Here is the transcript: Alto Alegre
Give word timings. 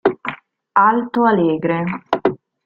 Alto 0.87 1.27
Alegre 1.29 1.77